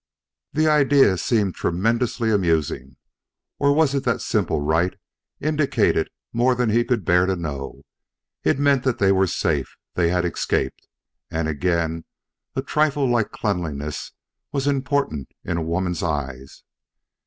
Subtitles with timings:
[0.53, 2.97] The idea seemed tremendously amusing
[3.59, 4.99] or was it that the simple rite
[5.39, 7.83] indicated more than he could bear to know?
[8.43, 10.87] It meant that they were safe; they had escaped;
[11.29, 12.05] and again
[12.55, 14.13] a trifle like cleanliness
[14.51, 16.63] was important in a woman's eyes.